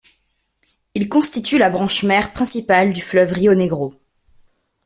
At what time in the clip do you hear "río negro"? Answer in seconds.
3.33-3.93